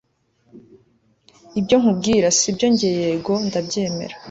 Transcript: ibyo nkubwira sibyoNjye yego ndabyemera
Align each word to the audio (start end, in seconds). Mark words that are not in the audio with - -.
ibyo 1.59 1.75
nkubwira 1.81 2.27
sibyoNjye 2.39 2.87
yego 2.99 3.33
ndabyemera 3.47 4.15